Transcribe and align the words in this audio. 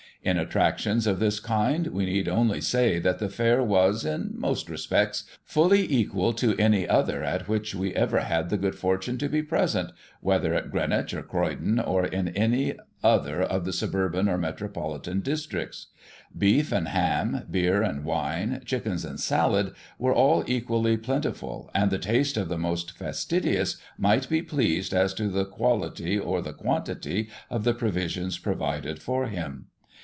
In 0.23 0.37
attractions 0.37 1.07
of 1.07 1.17
this 1.17 1.39
kind 1.39 1.87
we 1.87 2.05
need 2.05 2.29
only 2.29 2.61
say 2.61 2.99
that 2.99 3.17
the 3.17 3.27
fair 3.27 3.63
was> 3.63 4.05
in 4.05 4.35
most 4.35 4.69
respects, 4.69 5.23
fully 5.43 5.91
equal 5.91 6.31
to 6.33 6.55
any 6.59 6.87
other 6.87 7.23
at 7.23 7.47
which 7.47 7.73
we 7.73 7.95
ever 7.95 8.19
had 8.19 8.51
the 8.51 8.57
good 8.59 8.75
fortune 8.75 9.17
to 9.17 9.27
be 9.27 9.41
present, 9.41 9.91
whether 10.19 10.53
at 10.53 10.69
Greenwich, 10.69 11.15
or 11.15 11.23
Croydon, 11.23 11.79
or 11.79 12.05
in 12.05 12.27
any 12.37 12.75
otlier 13.03 13.41
of 13.41 13.65
the 13.65 13.73
suburban 13.73 14.29
or 14.29 14.37
metropolitan 14.37 15.21
districts. 15.21 15.87
Beef 16.37 16.71
and 16.71 16.89
ham, 16.89 17.47
beer 17.49 17.81
and 17.81 18.03
wine, 18.05 18.61
chickens 18.63 19.03
and 19.03 19.19
salad, 19.19 19.73
were 19.97 20.13
all 20.13 20.43
equally 20.45 20.97
plentiful, 20.97 21.71
and 21.73 21.89
the 21.89 21.97
taste 21.97 22.37
of 22.37 22.47
the 22.47 22.59
most 22.59 22.95
fastidious 22.95 23.77
might 23.97 24.29
be 24.29 24.43
pleased 24.43 24.93
as 24.93 25.15
to 25.15 25.29
the 25.29 25.45
quality, 25.45 26.15
or 26.19 26.43
the 26.43 26.53
quantity, 26.53 27.27
of 27.49 27.63
the 27.63 27.73
provisions 27.73 28.37
provided 28.37 29.01
for 29.01 29.25
him. 29.25 29.65